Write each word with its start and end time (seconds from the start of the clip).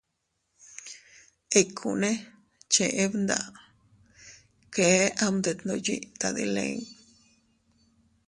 Ikkune 1.59 2.11
cheʼe 2.71 3.03
mdaʼa, 3.17 3.61
kee 4.73 4.99
am 5.23 5.35
detndoʼo 5.43 5.83
yiʼi 5.85 5.97
tadilin. 6.19 6.79